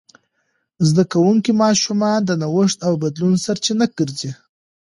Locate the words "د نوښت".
2.25-2.77